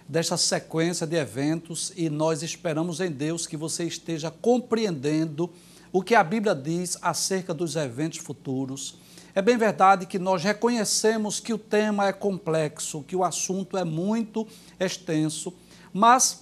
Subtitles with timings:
[0.08, 5.50] Desta sequência de eventos e nós esperamos em Deus que você esteja compreendendo
[5.92, 9.00] o que a Bíblia diz acerca dos eventos futuros
[9.38, 13.84] é bem verdade que nós reconhecemos que o tema é complexo, que o assunto é
[13.84, 14.48] muito
[14.80, 15.54] extenso,
[15.94, 16.42] mas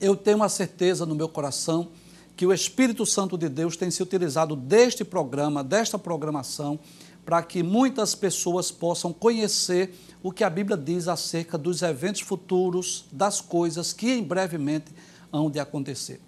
[0.00, 1.92] eu tenho a certeza no meu coração
[2.34, 6.80] que o Espírito Santo de Deus tem se utilizado deste programa, desta programação,
[7.24, 13.04] para que muitas pessoas possam conhecer o que a Bíblia diz acerca dos eventos futuros,
[13.12, 14.92] das coisas que em brevemente
[15.32, 16.20] hão de acontecer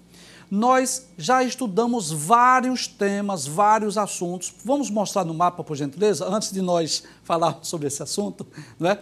[0.54, 4.52] nós já estudamos vários temas, vários assuntos.
[4.62, 8.46] Vamos mostrar no mapa, por gentileza, antes de nós falarmos sobre esse assunto.
[8.78, 8.98] Não é?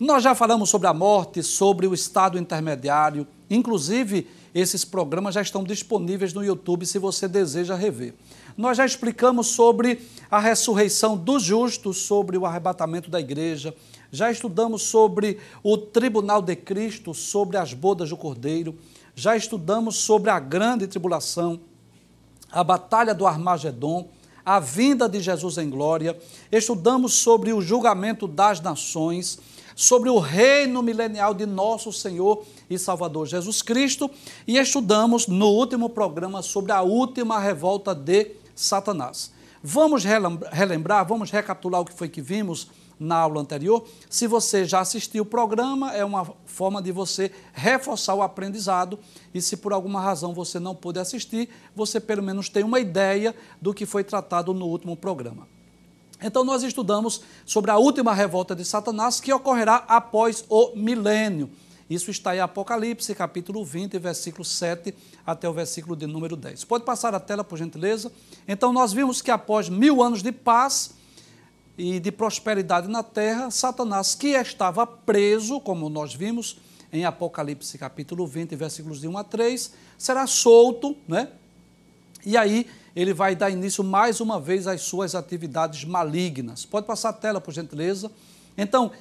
[0.00, 5.62] Nós já falamos sobre a morte, sobre o estado intermediário, inclusive esses programas já estão
[5.62, 8.14] disponíveis no YouTube se você deseja rever.
[8.56, 10.00] Nós já explicamos sobre
[10.30, 13.74] a ressurreição dos justos, sobre o arrebatamento da igreja,
[14.10, 18.74] já estudamos sobre o tribunal de Cristo, sobre as bodas do Cordeiro
[19.14, 21.60] já estudamos sobre a grande tribulação,
[22.50, 24.08] a batalha do Armagedon,
[24.44, 26.18] a vinda de Jesus em glória,
[26.52, 29.38] estudamos sobre o julgamento das nações,
[29.74, 34.10] sobre o reino milenial de nosso Senhor e Salvador Jesus Cristo.
[34.46, 39.32] E estudamos no último programa sobre a última revolta de Satanás.
[39.62, 43.84] Vamos relembrar, vamos recapitular o que foi que vimos na aula anterior.
[44.08, 48.98] Se você já assistiu o programa, é uma forma de você reforçar o aprendizado.
[49.32, 53.34] E se por alguma razão você não pôde assistir, você pelo menos tem uma ideia
[53.60, 55.46] do que foi tratado no último programa.
[56.22, 61.50] Então, nós estudamos sobre a última revolta de Satanás que ocorrerá após o milênio.
[61.88, 64.94] Isso está em Apocalipse, capítulo 20, versículo 7
[65.26, 66.64] até o versículo de número 10.
[66.64, 68.10] Pode passar a tela, por gentileza?
[68.48, 70.94] Então, nós vimos que após mil anos de paz,
[71.76, 76.58] e de prosperidade na terra, Satanás, que estava preso, como nós vimos
[76.92, 81.28] em Apocalipse capítulo 20, versículos de 1 a 3, será solto, né?
[82.24, 86.64] E aí ele vai dar início mais uma vez às suas atividades malignas.
[86.64, 88.10] Pode passar a tela, por gentileza.
[88.56, 88.92] Então,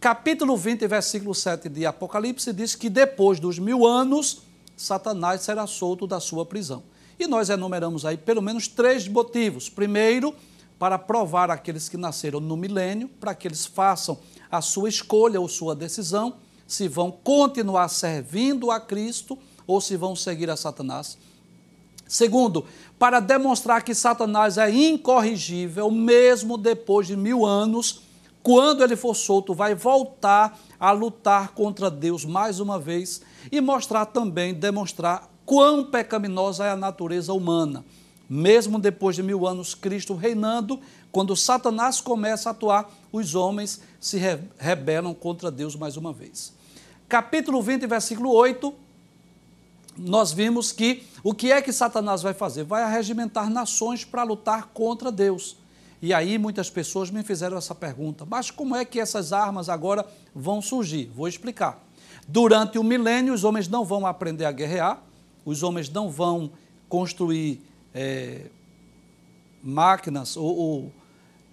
[0.00, 4.40] capítulo 20, versículo 7 de Apocalipse diz que depois dos mil anos,
[4.74, 6.82] Satanás será solto da sua prisão.
[7.18, 9.68] E nós enumeramos aí pelo menos três motivos.
[9.68, 10.34] Primeiro,
[10.82, 14.18] para provar aqueles que nasceram no milênio, para que eles façam
[14.50, 16.34] a sua escolha ou sua decisão,
[16.66, 21.16] se vão continuar servindo a Cristo ou se vão seguir a Satanás.
[22.08, 22.64] Segundo,
[22.98, 28.02] para demonstrar que Satanás é incorrigível, mesmo depois de mil anos,
[28.42, 33.22] quando ele for solto, vai voltar a lutar contra Deus mais uma vez
[33.52, 37.84] e mostrar também, demonstrar quão pecaminosa é a natureza humana
[38.34, 40.80] mesmo depois de mil anos, Cristo reinando,
[41.10, 44.18] quando Satanás começa a atuar, os homens se
[44.58, 46.50] rebelam contra Deus mais uma vez.
[47.06, 48.72] Capítulo 20, versículo 8,
[49.98, 52.64] nós vimos que o que é que Satanás vai fazer?
[52.64, 55.58] Vai arregimentar nações para lutar contra Deus.
[56.00, 60.06] E aí muitas pessoas me fizeram essa pergunta: mas como é que essas armas agora
[60.34, 61.12] vão surgir?
[61.14, 61.84] Vou explicar.
[62.26, 65.02] Durante o milênio, os homens não vão aprender a guerrear,
[65.44, 66.50] os homens não vão
[66.88, 67.60] construir
[67.94, 68.46] é,
[69.62, 70.92] máquinas ou, ou,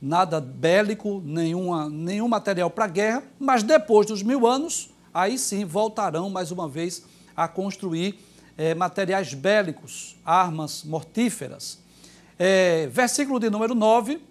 [0.02, 6.30] nada bélico, nenhuma, nenhum material para guerra, mas depois dos mil anos, aí sim voltarão
[6.30, 7.04] mais uma vez
[7.36, 8.20] a construir
[8.58, 11.80] é, materiais bélicos, armas mortíferas.
[12.38, 14.22] É, versículo de número 9,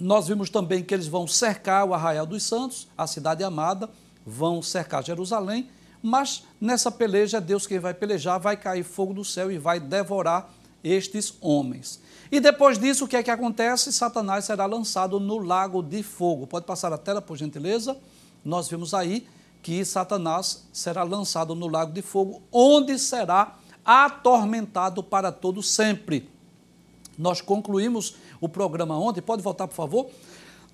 [0.00, 3.88] nós vimos também que eles vão cercar o Arraial dos Santos, a cidade amada,
[4.26, 5.68] vão cercar Jerusalém,
[6.02, 10.52] mas nessa peleja Deus quem vai pelejar, vai cair fogo do céu e vai devorar
[10.82, 12.00] estes homens.
[12.30, 13.92] E depois disso, o que é que acontece?
[13.92, 16.46] Satanás será lançado no lago de fogo.
[16.46, 17.96] Pode passar a tela, por gentileza?
[18.44, 19.26] Nós vimos aí
[19.62, 26.28] que Satanás será lançado no lago de fogo, onde será atormentado para todo sempre.
[27.16, 30.10] Nós concluímos o programa ontem, pode voltar, por favor?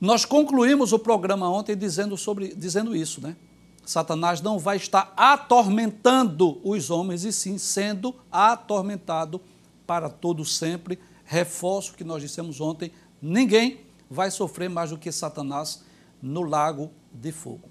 [0.01, 3.37] Nós concluímos o programa ontem dizendo, sobre, dizendo isso, né?
[3.85, 9.41] Satanás não vai estar atormentando os homens, e sim sendo atormentado
[9.89, 10.99] para todo sempre.
[11.25, 15.83] Reforço o que nós dissemos ontem: ninguém vai sofrer mais do que Satanás
[16.21, 17.71] no lago de fogo.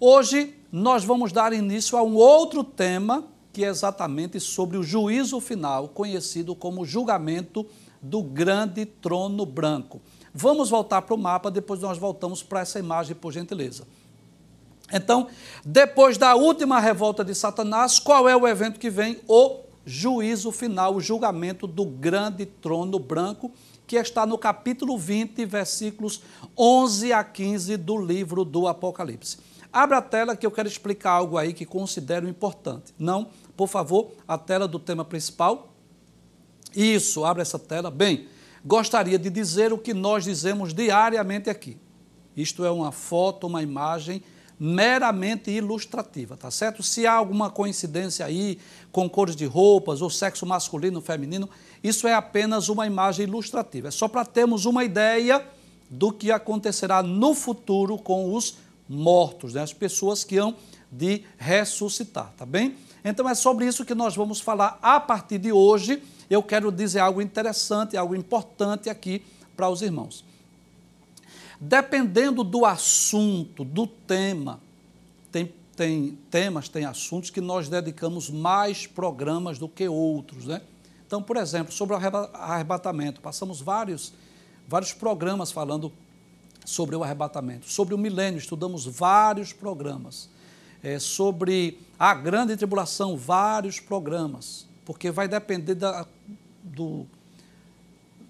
[0.00, 5.38] Hoje nós vamos dar início a um outro tema que é exatamente sobre o juízo
[5.40, 7.66] final, conhecido como julgamento
[8.00, 10.00] do grande trono branco.
[10.32, 13.86] Vamos voltar para o mapa, depois nós voltamos para essa imagem, por gentileza.
[14.92, 15.26] Então,
[15.64, 19.20] depois da última revolta de Satanás, qual é o evento que vem?
[19.26, 23.50] O juízo final, o julgamento do grande trono branco,
[23.86, 26.22] que está no capítulo 20, versículos
[26.56, 29.38] 11 a 15 do livro do Apocalipse.
[29.72, 32.94] Abra a tela que eu quero explicar algo aí que considero importante.
[32.96, 35.74] Não, por favor, a tela do tema principal.
[36.74, 37.90] Isso, abra essa tela.
[37.90, 38.28] Bem,
[38.64, 41.76] gostaria de dizer o que nós dizemos diariamente aqui.
[42.36, 44.22] Isto é uma foto, uma imagem
[44.62, 46.82] meramente ilustrativa, tá certo?
[46.82, 48.58] Se há alguma coincidência aí
[48.92, 51.48] com cores de roupas ou sexo masculino ou feminino,
[51.82, 53.88] isso é apenas uma imagem ilustrativa.
[53.88, 55.42] É só para termos uma ideia
[55.88, 59.62] do que acontecerá no futuro com os mortos, né?
[59.62, 60.54] as pessoas que hão
[60.92, 62.76] de ressuscitar, tá bem?
[63.02, 66.02] Então é sobre isso que nós vamos falar a partir de hoje.
[66.28, 69.22] Eu quero dizer algo interessante, algo importante aqui
[69.56, 70.22] para os irmãos.
[71.60, 74.58] Dependendo do assunto, do tema,
[75.30, 80.62] tem, tem temas, tem assuntos que nós dedicamos mais programas do que outros, né?
[81.06, 81.98] Então, por exemplo, sobre o
[82.32, 84.12] arrebatamento, passamos vários,
[84.66, 85.92] vários programas falando
[86.64, 87.68] sobre o arrebatamento.
[87.68, 90.30] Sobre o milênio, estudamos vários programas.
[90.82, 96.06] É, sobre a grande tribulação, vários programas, porque vai depender da,
[96.62, 97.06] do,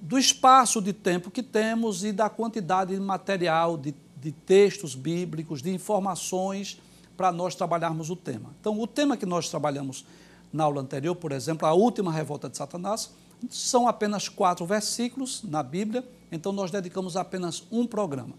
[0.00, 5.60] do espaço de tempo que temos e da quantidade de material, de, de textos bíblicos,
[5.60, 6.80] de informações
[7.16, 8.54] para nós trabalharmos o tema.
[8.60, 10.06] Então, o tema que nós trabalhamos
[10.50, 13.10] na aula anterior, por exemplo, a última revolta de Satanás,
[13.48, 18.34] são apenas quatro versículos na Bíblia, então nós dedicamos apenas um programa.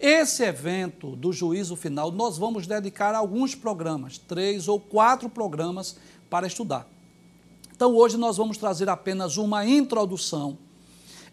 [0.00, 5.96] Esse evento do juízo final, nós vamos dedicar alguns programas, três ou quatro programas
[6.28, 6.88] para estudar.
[7.74, 10.58] Então, hoje nós vamos trazer apenas uma introdução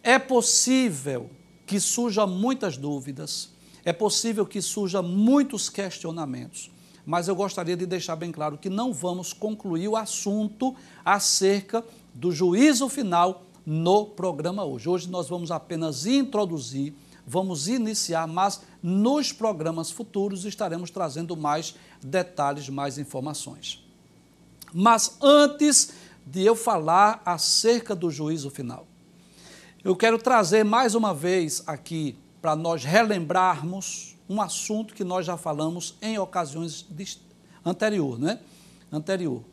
[0.03, 1.29] é possível
[1.65, 3.49] que surjam muitas dúvidas,
[3.85, 6.71] é possível que surjam muitos questionamentos,
[7.05, 12.31] mas eu gostaria de deixar bem claro que não vamos concluir o assunto acerca do
[12.31, 14.89] juízo final no programa hoje.
[14.89, 16.93] Hoje nós vamos apenas introduzir,
[17.25, 23.83] vamos iniciar, mas nos programas futuros estaremos trazendo mais detalhes, mais informações.
[24.73, 25.93] Mas antes
[26.25, 28.85] de eu falar acerca do juízo final,
[29.83, 35.37] eu quero trazer mais uma vez aqui para nós relembrarmos um assunto que nós já
[35.37, 36.87] falamos em ocasiões
[37.65, 38.39] anterior, né?
[38.91, 39.43] Anterior.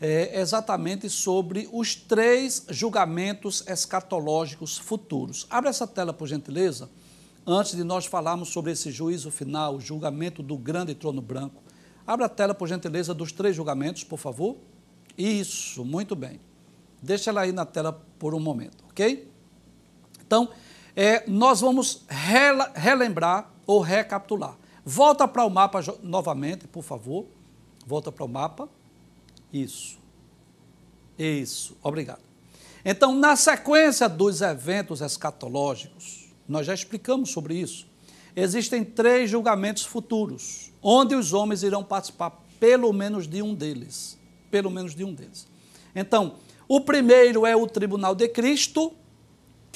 [0.00, 5.46] É exatamente sobre os três julgamentos escatológicos futuros.
[5.48, 6.90] Abre essa tela, por gentileza,
[7.46, 11.62] antes de nós falarmos sobre esse juízo final, o julgamento do grande trono branco.
[12.04, 14.56] Abre a tela, por gentileza, dos três julgamentos, por favor.
[15.16, 16.40] Isso, muito bem.
[17.00, 19.35] Deixa ela aí na tela por um momento, ok?
[20.26, 20.48] Então,
[20.94, 22.04] é, nós vamos
[22.74, 24.56] relembrar ou recapitular.
[24.84, 27.26] Volta para o mapa novamente, por favor.
[27.86, 28.68] Volta para o mapa.
[29.52, 29.98] Isso.
[31.18, 31.76] Isso.
[31.82, 32.20] Obrigado.
[32.84, 37.86] Então, na sequência dos eventos escatológicos, nós já explicamos sobre isso.
[38.34, 42.30] Existem três julgamentos futuros, onde os homens irão participar
[42.60, 44.18] pelo menos de um deles.
[44.50, 45.48] Pelo menos de um deles.
[45.94, 46.36] Então,
[46.68, 48.92] o primeiro é o tribunal de Cristo,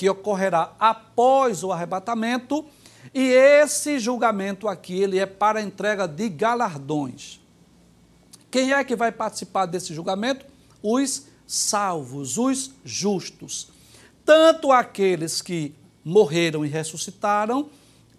[0.01, 2.65] que ocorrerá após o arrebatamento,
[3.13, 7.39] e esse julgamento aqui, ele é para entrega de galardões.
[8.51, 10.47] Quem é que vai participar desse julgamento?
[10.83, 13.69] Os salvos, os justos.
[14.25, 17.69] Tanto aqueles que morreram e ressuscitaram,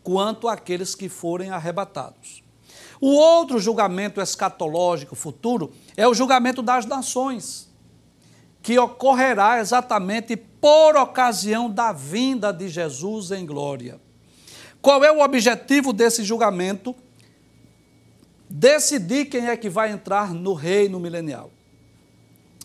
[0.03, 2.43] quanto aqueles que forem arrebatados.
[3.01, 7.70] O outro julgamento escatológico futuro é o julgamento das nações
[8.61, 13.99] que ocorrerá exatamente por ocasião da vinda de Jesus em glória.
[14.81, 16.95] Qual é o objetivo desse julgamento?
[18.51, 21.49] decidir quem é que vai entrar no reino milenial.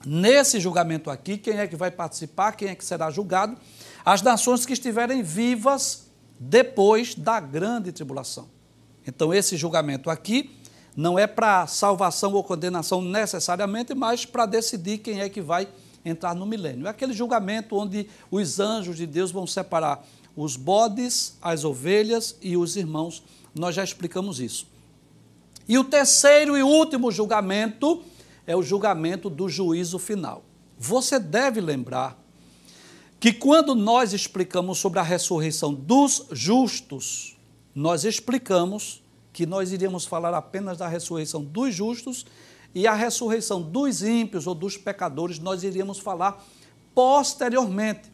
[0.05, 3.57] Nesse julgamento aqui, quem é que vai participar, quem é que será julgado?
[4.05, 6.07] As nações que estiverem vivas
[6.38, 8.49] depois da grande tribulação.
[9.07, 10.59] Então, esse julgamento aqui
[10.97, 15.69] não é para salvação ou condenação necessariamente, mas para decidir quem é que vai
[16.07, 16.87] entrar no milênio.
[16.87, 22.57] É aquele julgamento onde os anjos de Deus vão separar os bodes, as ovelhas e
[22.57, 23.23] os irmãos.
[23.55, 24.67] Nós já explicamos isso.
[25.69, 28.03] E o terceiro e último julgamento
[28.47, 30.45] é o julgamento do juízo final.
[30.79, 32.23] Você deve lembrar
[33.19, 37.37] que quando nós explicamos sobre a ressurreição dos justos,
[37.75, 42.25] nós explicamos que nós iríamos falar apenas da ressurreição dos justos
[42.76, 46.45] e a ressurreição dos ímpios ou dos pecadores nós iríamos falar
[46.95, 48.12] posteriormente.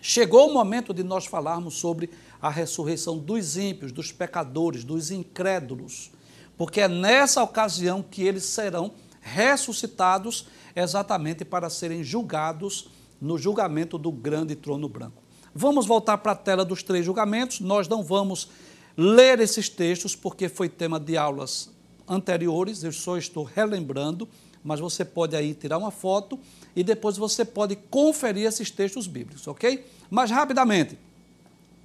[0.00, 2.10] Chegou o momento de nós falarmos sobre
[2.42, 6.10] a ressurreição dos ímpios, dos pecadores, dos incrédulos,
[6.58, 12.88] porque é nessa ocasião que eles serão ressuscitados exatamente para serem julgados
[13.20, 15.22] no julgamento do grande trono branco.
[15.54, 17.60] Vamos voltar para a tela dos três julgamentos.
[17.60, 18.50] Nós não vamos
[18.96, 21.72] ler esses textos porque foi tema de aulas
[22.08, 24.28] anteriores, eu só estou relembrando,
[24.62, 26.38] mas você pode aí tirar uma foto
[26.74, 29.86] e depois você pode conferir esses textos bíblicos, ok?
[30.10, 30.98] Mas rapidamente,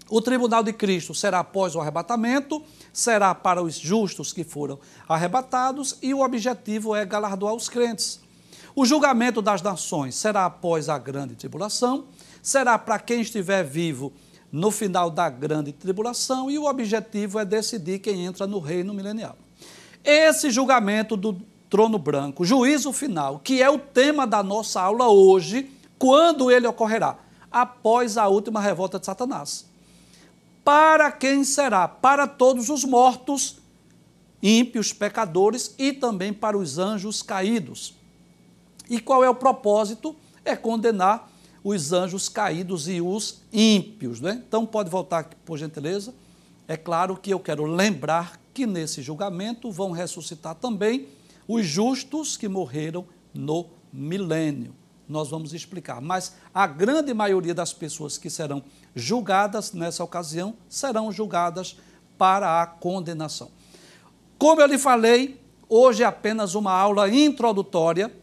[0.09, 5.97] o tribunal de Cristo será após o arrebatamento, será para os justos que foram arrebatados
[6.01, 8.19] e o objetivo é galardoar os crentes.
[8.75, 12.05] O julgamento das nações será após a grande tribulação,
[12.41, 14.13] será para quem estiver vivo
[14.51, 19.38] no final da grande tribulação e o objetivo é decidir quem entra no reino milenial.
[20.03, 21.39] Esse julgamento do
[21.70, 27.18] trono branco, juízo final, que é o tema da nossa aula hoje, quando ele ocorrerá?
[27.51, 29.65] Após a última revolta de Satanás.
[30.63, 31.88] Para quem será?
[31.88, 33.58] Para todos os mortos,
[34.41, 37.94] ímpios, pecadores e também para os anjos caídos.
[38.89, 40.15] E qual é o propósito?
[40.44, 41.29] É condenar
[41.63, 44.22] os anjos caídos e os ímpios.
[44.22, 44.41] Né?
[44.48, 46.13] Então, pode voltar aqui, por gentileza.
[46.68, 51.08] É claro que eu quero lembrar que nesse julgamento vão ressuscitar também
[51.48, 54.75] os justos que morreram no milênio
[55.08, 56.00] nós vamos explicar.
[56.00, 58.62] Mas a grande maioria das pessoas que serão
[58.94, 61.78] julgadas nessa ocasião serão julgadas
[62.16, 63.50] para a condenação.
[64.38, 68.13] Como eu lhe falei, hoje é apenas uma aula introdutória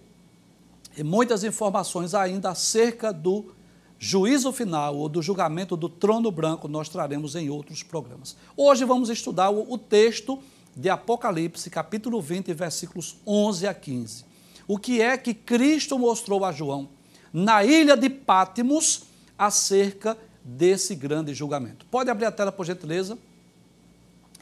[0.97, 3.53] e muitas informações ainda acerca do
[3.99, 8.37] juízo final ou do julgamento do trono branco nós traremos em outros programas.
[8.57, 10.39] Hoje vamos estudar o, texto
[10.77, 14.37] de Apocalipse, capítulo 20, versículos 11 a 15
[14.67, 16.89] o que é que Cristo mostrou a João
[17.33, 19.05] na ilha de Pátimos
[19.39, 21.87] acerca desse grande julgamento.
[21.87, 23.19] Pode abrir a tela, por gentileza?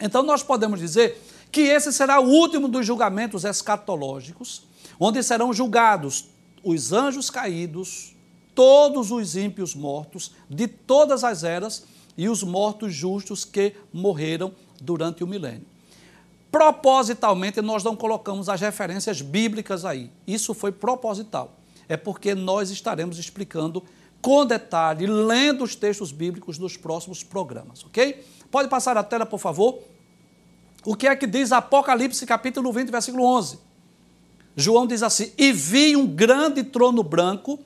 [0.00, 1.20] Então, nós podemos dizer
[1.50, 4.66] que esse será o último dos julgamentos escatológicos,
[4.98, 6.26] onde serão julgados
[6.62, 8.13] os anjos caídos,
[8.54, 11.84] todos os ímpios mortos de todas as eras
[12.16, 15.66] e os mortos justos que morreram durante o milênio.
[16.50, 20.10] Propositalmente, nós não colocamos as referências bíblicas aí.
[20.26, 21.58] Isso foi proposital.
[21.88, 23.82] É porque nós estaremos explicando
[24.22, 28.24] com detalhe, lendo os textos bíblicos nos próximos programas, ok?
[28.50, 29.80] Pode passar a tela, por favor?
[30.84, 33.58] O que é que diz Apocalipse, capítulo 20, versículo 11?
[34.56, 37.58] João diz assim: E vi um grande trono branco,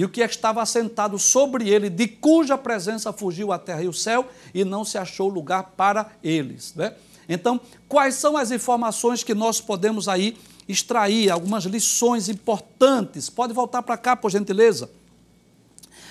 [0.00, 3.92] e o que estava assentado sobre ele, de cuja presença fugiu a terra e o
[3.92, 6.74] céu, e não se achou lugar para eles.
[6.74, 6.94] Né?
[7.28, 13.28] Então, quais são as informações que nós podemos aí extrair, algumas lições importantes?
[13.28, 14.90] Pode voltar para cá, por gentileza.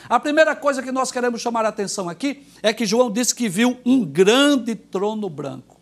[0.08, 3.50] A primeira coisa que nós queremos chamar a atenção aqui é que João disse que
[3.50, 5.82] viu um grande trono branco.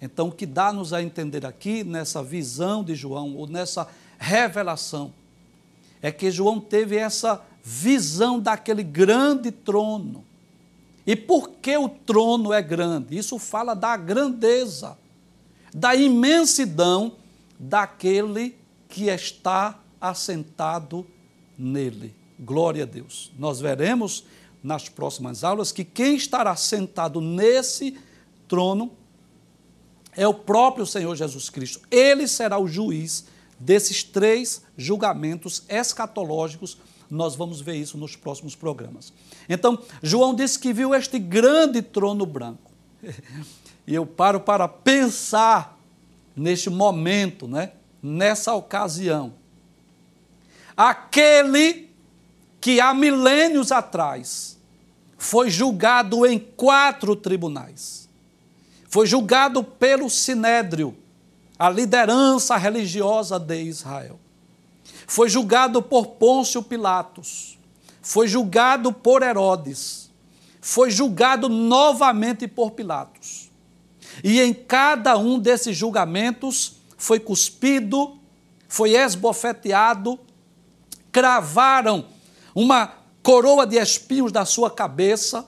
[0.00, 3.88] Então, o que dá-nos a entender aqui, nessa visão de João, ou nessa
[4.20, 5.12] revelação,
[6.00, 10.24] é que João teve essa visão daquele grande trono.
[11.06, 13.16] E por que o trono é grande?
[13.16, 14.98] Isso fala da grandeza,
[15.74, 17.16] da imensidão
[17.58, 18.56] daquele
[18.88, 21.06] que está assentado
[21.58, 22.14] nele.
[22.38, 23.32] Glória a Deus.
[23.38, 24.24] Nós veremos
[24.62, 27.98] nas próximas aulas que quem estará sentado nesse
[28.46, 28.92] trono
[30.16, 31.80] é o próprio Senhor Jesus Cristo.
[31.90, 33.26] Ele será o juiz
[33.58, 36.78] desses três julgamentos escatológicos
[37.10, 39.12] nós vamos ver isso nos próximos programas.
[39.48, 42.70] Então, João disse que viu este grande trono branco.
[43.86, 45.80] E eu paro para pensar
[46.36, 47.72] neste momento, né?
[48.02, 49.32] nessa ocasião.
[50.76, 51.88] Aquele
[52.60, 54.58] que há milênios atrás
[55.16, 58.10] foi julgado em quatro tribunais.
[58.90, 60.94] foi julgado pelo Sinédrio,
[61.58, 64.20] a liderança religiosa de Israel.
[65.06, 67.58] Foi julgado por Pôncio Pilatos.
[68.00, 70.10] Foi julgado por Herodes.
[70.60, 73.50] Foi julgado novamente por Pilatos.
[74.22, 78.18] E em cada um desses julgamentos foi cuspido,
[78.68, 80.18] foi esbofeteado,
[81.10, 82.06] cravaram
[82.54, 85.46] uma coroa de espinhos da sua cabeça,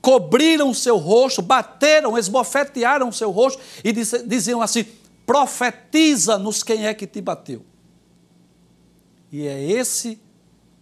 [0.00, 4.84] cobriram seu rosto, bateram, esbofetearam seu rosto e diziam assim:
[5.26, 7.64] profetiza-nos quem é que te bateu.
[9.32, 10.20] E é esse,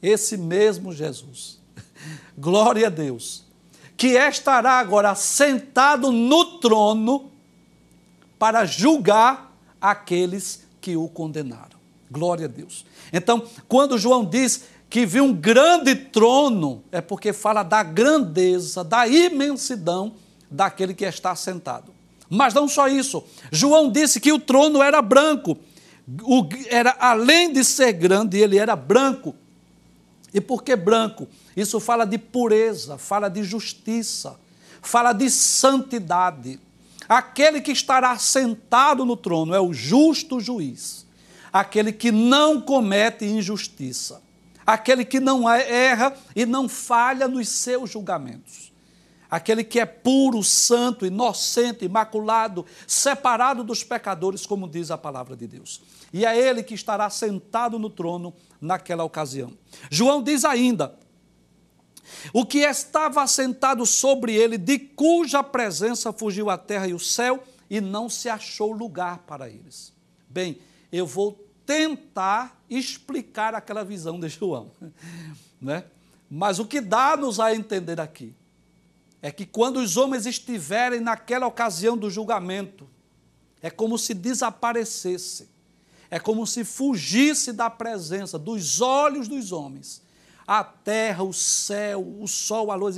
[0.03, 1.61] esse mesmo Jesus,
[2.37, 3.45] glória a Deus,
[3.97, 7.31] que estará agora sentado no trono
[8.39, 11.79] para julgar aqueles que o condenaram.
[12.11, 12.87] Glória a Deus.
[13.13, 19.07] Então, quando João diz que viu um grande trono, é porque fala da grandeza, da
[19.07, 20.15] imensidão
[20.51, 21.98] daquele que está sentado.
[22.29, 23.25] Mas não só isso.
[23.51, 25.57] João disse que o trono era branco.
[26.23, 29.35] O, era além de ser grande, ele era branco.
[30.33, 31.27] E por que branco?
[31.57, 34.39] Isso fala de pureza, fala de justiça,
[34.83, 36.61] fala de santidade.
[37.09, 41.07] Aquele que estará sentado no trono é o justo juiz,
[41.53, 44.21] aquele que não comete injustiça
[44.69, 48.71] aquele que não erra e não falha nos seus julgamentos.
[49.31, 55.47] Aquele que é puro, santo, inocente, imaculado, separado dos pecadores, como diz a palavra de
[55.47, 55.83] Deus.
[56.13, 59.53] E é ele que estará sentado no trono naquela ocasião.
[59.91, 60.99] João diz ainda:
[62.33, 67.43] o que estava assentado sobre ele, de cuja presença fugiu a terra e o céu,
[67.69, 69.93] e não se achou lugar para eles.
[70.29, 70.59] Bem,
[70.91, 74.71] eu vou tentar explicar aquela visão de João.
[75.61, 75.83] Né?
[76.31, 78.33] Mas o que dá-nos a entender aqui
[79.21, 82.89] é que quando os homens estiverem naquela ocasião do julgamento,
[83.61, 85.49] é como se desaparecesse,
[86.11, 90.03] é como se fugisse da presença, dos olhos dos homens.
[90.47, 92.97] A terra, o céu, o sol, a luz,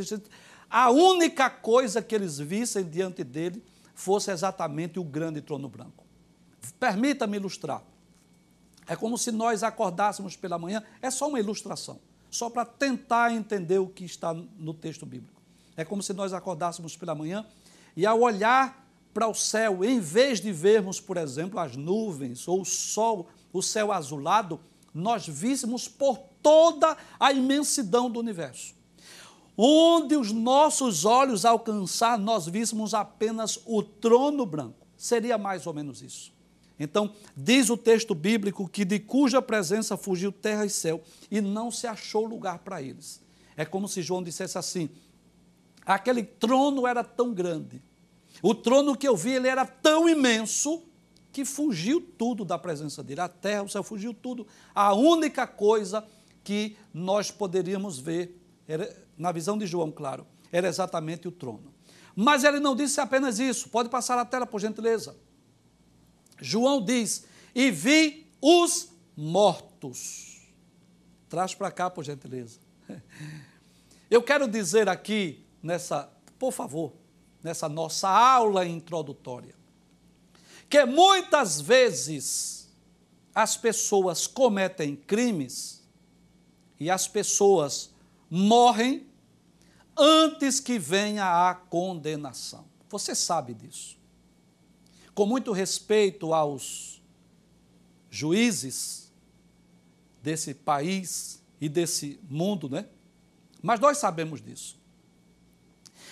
[0.69, 6.05] a única coisa que eles vissem diante dele fosse exatamente o grande trono branco.
[6.79, 7.83] Permita-me ilustrar.
[8.87, 13.79] É como se nós acordássemos pela manhã, é só uma ilustração, só para tentar entender
[13.79, 15.40] o que está no texto bíblico.
[15.81, 17.47] É como se nós acordássemos pela manhã
[17.97, 22.61] e ao olhar para o céu, em vez de vermos, por exemplo, as nuvens ou
[22.61, 24.61] o sol, o céu azulado,
[24.93, 28.75] nós víssemos por toda a imensidão do universo.
[29.57, 34.87] Onde os nossos olhos alcançar, nós víssemos apenas o trono branco.
[34.99, 36.31] Seria mais ou menos isso.
[36.79, 41.71] Então, diz o texto bíblico que de cuja presença fugiu terra e céu e não
[41.71, 43.23] se achou lugar para eles.
[43.57, 44.91] É como se João dissesse assim:
[45.95, 47.83] aquele trono era tão grande,
[48.43, 50.83] o trono que eu vi ele era tão imenso
[51.33, 53.21] que fugiu tudo da presença dele.
[53.21, 54.47] A terra, o céu, fugiu tudo.
[54.75, 56.05] A única coisa
[56.43, 61.73] que nós poderíamos ver, era, na visão de João, claro, era exatamente o trono.
[62.17, 63.69] Mas ele não disse apenas isso.
[63.69, 65.17] Pode passar a tela, por gentileza.
[66.41, 67.25] João diz:
[67.55, 70.49] E vi os mortos.
[71.29, 72.59] Traz para cá, por gentileza.
[74.11, 76.93] Eu quero dizer aqui, nessa, por favor,
[77.43, 79.55] nessa nossa aula introdutória,
[80.69, 82.71] que muitas vezes
[83.35, 85.83] as pessoas cometem crimes
[86.79, 87.91] e as pessoas
[88.29, 89.07] morrem
[89.97, 92.65] antes que venha a condenação.
[92.89, 94.01] Você sabe disso
[95.21, 97.03] com muito respeito aos
[98.09, 99.13] juízes
[100.23, 102.89] desse país e desse mundo, né?
[103.63, 104.80] Mas nós sabemos disso.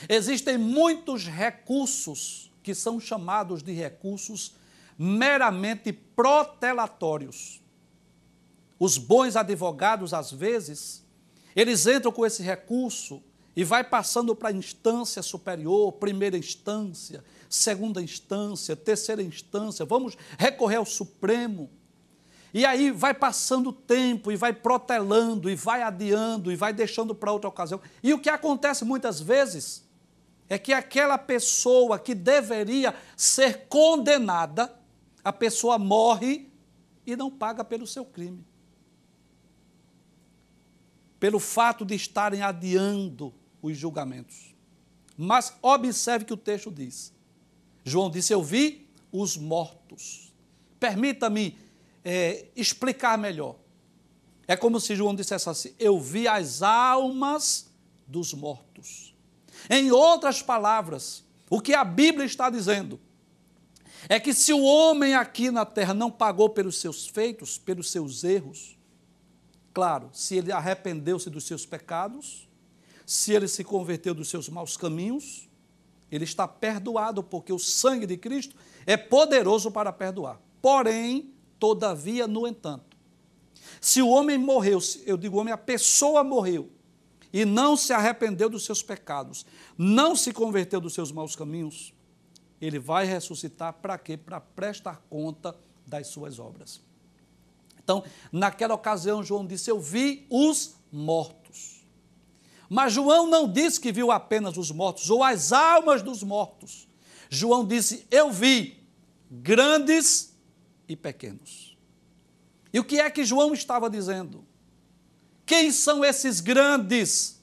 [0.08, 4.54] Existem muitos recursos que são chamados de recursos
[4.98, 7.62] meramente protelatórios.
[8.78, 11.04] Os bons advogados, às vezes,
[11.56, 13.22] eles entram com esse recurso
[13.56, 20.76] e vai passando para a instância superior, primeira instância, segunda instância, terceira instância, vamos recorrer
[20.76, 21.70] ao Supremo.
[22.54, 27.14] E aí vai passando o tempo e vai protelando e vai adiando e vai deixando
[27.14, 27.80] para outra ocasião.
[28.02, 29.87] E o que acontece muitas vezes
[30.48, 34.74] é que aquela pessoa que deveria ser condenada,
[35.22, 36.50] a pessoa morre
[37.06, 38.44] e não paga pelo seu crime.
[41.20, 44.54] Pelo fato de estarem adiando os julgamentos.
[45.16, 47.12] Mas observe que o texto diz:
[47.84, 50.32] João disse: Eu vi os mortos.
[50.78, 51.58] Permita-me
[52.04, 53.56] é, explicar melhor.
[54.46, 57.70] É como se João dissesse assim: Eu vi as almas
[58.06, 59.07] dos mortos.
[59.68, 63.00] Em outras palavras, O que a Bíblia está dizendo
[64.08, 68.22] é que se o homem aqui na terra não pagou pelos seus feitos, pelos seus
[68.22, 68.78] erros,
[69.72, 72.48] claro, se ele arrependeu-se dos seus pecados,
[73.04, 75.48] se ele se converteu dos seus maus caminhos,
[76.10, 80.40] ele está perdoado, porque o sangue de Cristo é poderoso para perdoar.
[80.60, 82.96] Porém, todavia, no entanto,
[83.80, 86.70] se o homem morreu, eu digo homem, a pessoa morreu,
[87.32, 89.44] e não se arrependeu dos seus pecados,
[89.76, 91.92] não se converteu dos seus maus caminhos,
[92.60, 94.16] ele vai ressuscitar para quê?
[94.16, 95.54] Para prestar conta
[95.86, 96.80] das suas obras.
[97.78, 101.86] Então, naquela ocasião, João disse: Eu vi os mortos.
[102.68, 106.86] Mas João não disse que viu apenas os mortos ou as almas dos mortos.
[107.30, 108.86] João disse: Eu vi
[109.30, 110.36] grandes
[110.88, 111.76] e pequenos.
[112.72, 114.44] E o que é que João estava dizendo?
[115.48, 117.40] Quem são esses grandes?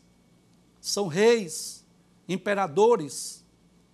[0.80, 1.84] São reis,
[2.30, 3.44] imperadores,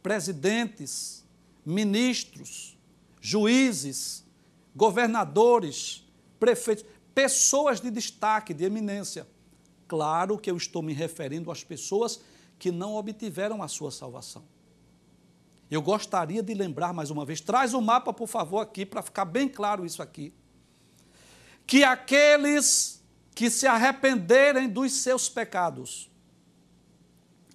[0.04, 1.24] presidentes,
[1.65, 2.78] ministros,
[3.21, 4.26] juízes,
[4.76, 6.06] governadores,
[6.38, 6.84] prefeitos,
[7.15, 9.26] pessoas de destaque, de eminência.
[9.88, 12.19] Claro que eu estou me referindo às pessoas
[12.60, 14.43] que não obtiveram a sua salvação.
[15.69, 19.24] Eu gostaria de lembrar mais uma vez, traz o mapa, por favor, aqui, para ficar
[19.24, 20.34] bem claro isso aqui.
[21.65, 23.00] Que aqueles
[23.41, 26.12] que se arrependerem dos seus pecados,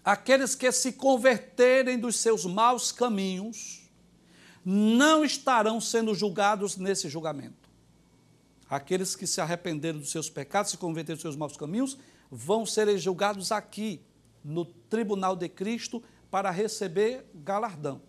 [0.04, 3.88] aqueles que se converterem dos seus maus caminhos,
[4.64, 7.70] não estarão sendo julgados nesse julgamento.
[8.68, 11.96] Aqueles que se arrependeram dos seus pecados, se converteram dos seus maus caminhos,
[12.28, 14.00] vão ser julgados aqui,
[14.42, 18.02] no tribunal de Cristo, para receber galardão.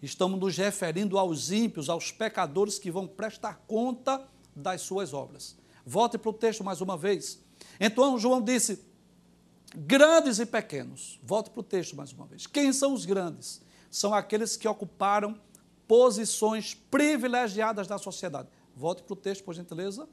[0.00, 5.63] Estamos nos referindo aos ímpios, aos pecadores que vão prestar conta das suas obras.
[5.84, 7.38] Volte para o texto mais uma vez.
[7.78, 8.82] Então João disse:
[9.74, 11.18] grandes e pequenos.
[11.22, 12.46] Volte para o texto mais uma vez.
[12.46, 13.60] Quem são os grandes?
[13.90, 15.38] São aqueles que ocuparam
[15.86, 18.48] posições privilegiadas da sociedade.
[18.74, 20.08] Volte para o texto, por gentileza.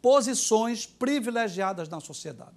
[0.00, 2.56] Posições privilegiadas na sociedade.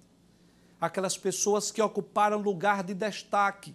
[0.80, 3.74] Aquelas pessoas que ocuparam lugar de destaque.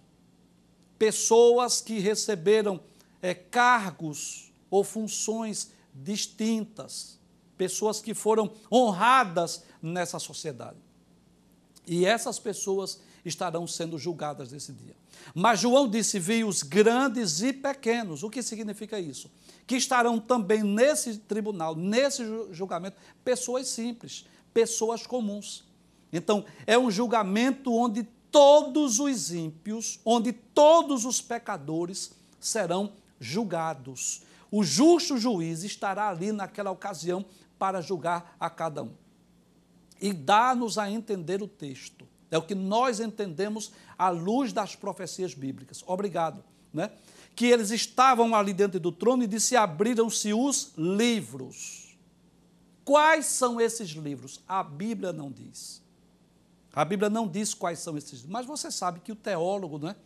[0.98, 2.80] Pessoas que receberam
[3.22, 7.15] é, cargos ou funções distintas
[7.56, 10.78] pessoas que foram honradas nessa sociedade.
[11.86, 14.94] E essas pessoas estarão sendo julgadas nesse dia.
[15.34, 18.22] Mas João disse: Vi os grandes e pequenos.
[18.22, 19.30] O que significa isso?
[19.66, 25.64] Que estarão também nesse tribunal, nesse julgamento, pessoas simples, pessoas comuns.
[26.12, 34.22] Então, é um julgamento onde todos os ímpios, onde todos os pecadores serão julgados.
[34.50, 37.24] O justo juiz estará ali naquela ocasião
[37.58, 38.92] para julgar a cada um.
[40.00, 42.06] E dá-nos a entender o texto.
[42.30, 45.82] É o que nós entendemos à luz das profecias bíblicas.
[45.86, 46.44] Obrigado.
[46.72, 46.90] Né?
[47.34, 51.96] Que eles estavam ali dentro do trono e disse: abriram-se os livros.
[52.84, 54.40] Quais são esses livros?
[54.46, 55.82] A Bíblia não diz.
[56.72, 59.96] A Bíblia não diz quais são esses livros, mas você sabe que o teólogo né,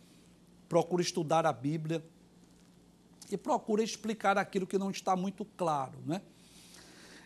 [0.68, 2.02] procura estudar a Bíblia
[3.28, 5.98] e procura explicar aquilo que não está muito claro.
[6.06, 6.22] Né?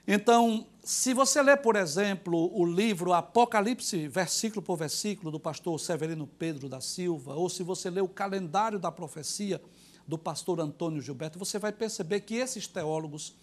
[0.06, 6.26] Então, se você ler, por exemplo, o livro Apocalipse, versículo por versículo, do pastor Severino
[6.26, 9.62] Pedro da Silva, ou se você ler o calendário da profecia
[10.06, 13.34] do pastor Antônio Gilberto, você vai perceber que esses teólogos,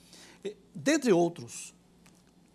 [0.75, 1.73] dentre outros,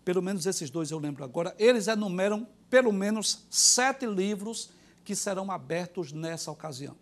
[0.05, 4.69] pelo menos esses dois eu lembro agora, eles enumeram pelo menos sete livros
[5.03, 6.95] que serão abertos nessa ocasião.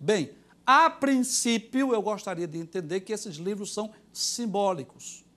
[0.00, 0.30] Bem,
[0.64, 5.27] a princípio, eu gostaria de entender que esses livros são simbólicos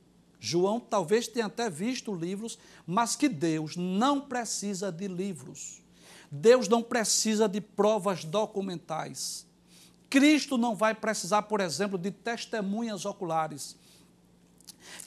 [0.44, 5.84] João talvez tenha até visto livros, mas que Deus não precisa de livros.
[6.32, 9.46] Deus não precisa de provas documentais.
[10.10, 13.76] Cristo não vai precisar, por exemplo, de testemunhas oculares.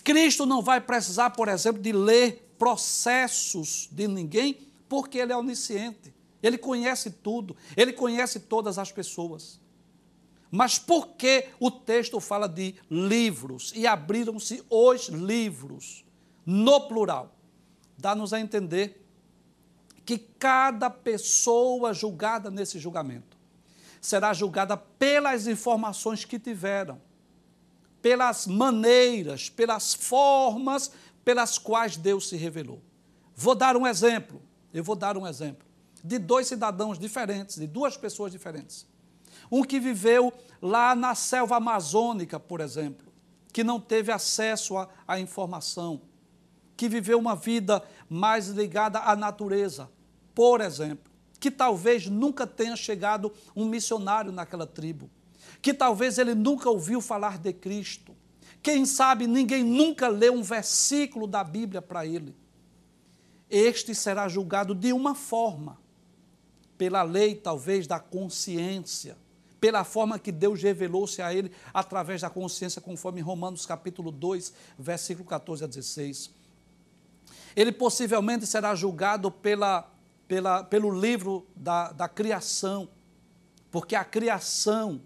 [0.05, 4.57] Cristo não vai precisar, por exemplo, de ler processos de ninguém,
[4.89, 6.15] porque Ele é onisciente.
[6.41, 9.59] Ele conhece tudo, Ele conhece todas as pessoas.
[10.55, 16.05] Mas por que o texto fala de livros e abriram-se os livros
[16.47, 17.35] no plural?
[17.99, 19.05] Dá-nos a entender
[20.07, 23.37] que cada pessoa julgada nesse julgamento
[24.01, 27.03] será julgada pelas informações que tiveram,
[28.01, 30.93] pelas maneiras, pelas formas
[31.25, 32.81] pelas quais Deus se revelou.
[33.35, 34.41] Vou dar um exemplo,
[34.73, 35.67] eu vou dar um exemplo
[36.05, 38.87] de dois cidadãos diferentes, de duas pessoas diferentes.
[39.51, 43.13] Um que viveu lá na selva amazônica, por exemplo,
[43.53, 44.75] que não teve acesso
[45.07, 46.03] à informação,
[46.77, 49.91] que viveu uma vida mais ligada à natureza,
[50.35, 55.11] por exemplo, que talvez nunca tenha chegado um missionário naquela tribo,
[55.63, 58.17] que talvez ele nunca ouviu falar de Cristo.
[58.63, 62.35] Quem sabe ninguém nunca leu um versículo da Bíblia para ele.
[63.49, 65.79] Este será julgado de uma forma,
[66.77, 69.17] pela lei talvez da consciência,
[69.65, 75.27] pela forma que Deus revelou-se a ele através da consciência, conforme Romanos capítulo 2, versículo
[75.27, 76.31] 14 a 16.
[77.57, 79.91] Ele possivelmente será julgado pela
[80.29, 82.91] pela, pelo livro da, da criação,
[83.71, 85.01] porque a criação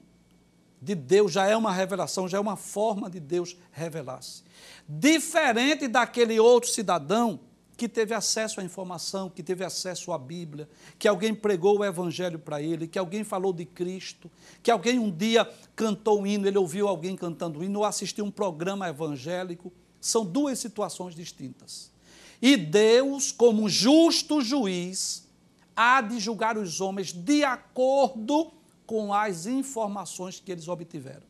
[0.83, 4.43] de Deus já é uma revelação, já é uma forma de Deus revelar-se.
[4.89, 7.39] Diferente daquele outro cidadão
[7.79, 12.37] que teve acesso à informação, que teve acesso à Bíblia, que alguém pregou o Evangelho
[12.37, 14.29] para ele, que alguém falou de Cristo,
[14.61, 18.25] que alguém um dia cantou um hino, ele ouviu alguém cantando um hino, ou assistiu
[18.25, 19.73] um programa evangélico.
[20.01, 21.93] São duas situações distintas.
[22.43, 25.29] E Deus, como justo juiz,
[25.77, 28.51] há de julgar os homens de acordo
[28.85, 31.29] com as informações que eles obtiveram.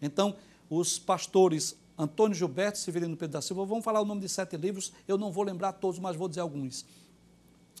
[0.00, 0.36] Então,
[0.70, 4.90] os pastores Antônio Gilberto Severino Pedro da Silva vão falar o nome de sete livros,
[5.06, 6.86] eu não vou lembrar todos, mas vou dizer alguns.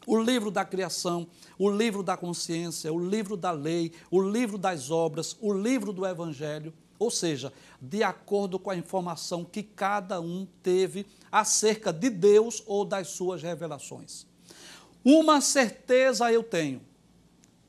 [0.06, 1.26] O livro da criação,
[1.58, 6.06] o livro da consciência, o livro da lei, o livro das obras, o livro do
[6.06, 12.62] evangelho, ou seja, de acordo com a informação que cada um teve acerca de Deus
[12.66, 14.26] ou das suas revelações.
[15.02, 16.82] Uma certeza eu tenho: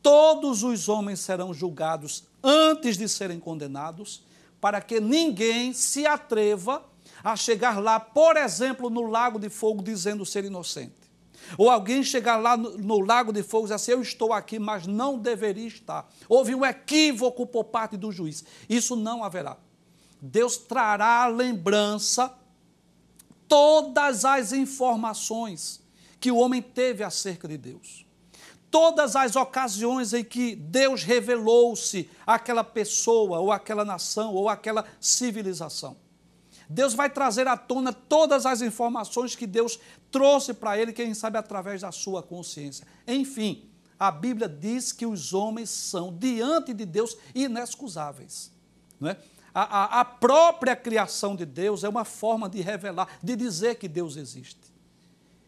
[0.04, 4.22] todos os homens serão julgados antes de serem condenados,
[4.62, 6.86] para que ninguém se atreva
[7.24, 11.02] a chegar lá, por exemplo, no lago de fogo, dizendo ser inocente.
[11.58, 14.60] Ou alguém chegar lá no, no, lago de fogo e dizer assim, eu estou aqui,
[14.60, 16.08] mas não deveria estar.
[16.30, 18.43] Houve um equívoco por parte do juiz.
[18.69, 19.58] Isso não haverá.
[20.21, 22.34] Deus trará à lembrança
[23.47, 25.82] todas as informações
[26.19, 28.06] que o homem teve acerca de Deus.
[28.71, 35.97] Todas as ocasiões em que Deus revelou-se àquela pessoa, ou àquela nação, ou àquela civilização.
[36.69, 39.77] Deus vai trazer à tona todas as informações que Deus
[40.10, 42.88] trouxe para ele, quem sabe através da sua consciência.
[43.05, 48.51] Enfim, a Bíblia diz que os homens são, diante de Deus, inexcusáveis.
[48.97, 49.17] Não é?
[49.53, 49.62] a,
[49.97, 54.15] a, a própria criação de Deus é uma forma de revelar, de dizer que Deus
[54.15, 54.71] existe.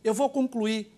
[0.04, 0.92] Eu vou concluir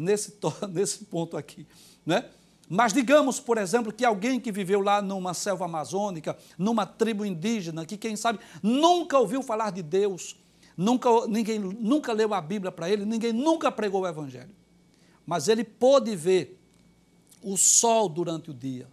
[0.00, 0.34] nesse,
[0.70, 1.66] nesse ponto aqui.
[2.04, 2.24] Né?
[2.68, 7.84] Mas digamos, por exemplo, que alguém que viveu lá numa selva amazônica, numa tribo indígena,
[7.84, 10.36] que quem sabe nunca ouviu falar de Deus,
[10.76, 14.54] nunca, ninguém nunca leu a Bíblia para ele, ninguém nunca pregou o Evangelho.
[15.26, 16.58] Mas ele pôde ver
[17.42, 18.88] o sol durante o dia,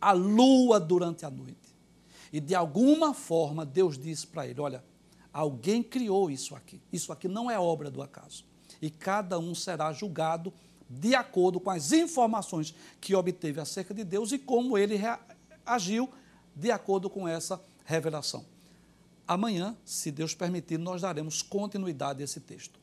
[0.00, 1.56] a lua durante a noite.
[2.32, 4.82] E de alguma forma Deus disse para ele: Olha,
[5.32, 6.80] alguém criou isso aqui.
[6.92, 8.49] Isso aqui não é obra do acaso.
[8.80, 10.52] E cada um será julgado
[10.88, 14.98] de acordo com as informações que obteve acerca de Deus e como ele
[15.64, 16.08] agiu
[16.56, 18.44] de acordo com essa revelação.
[19.28, 22.79] Amanhã, se Deus permitir, nós daremos continuidade a esse texto.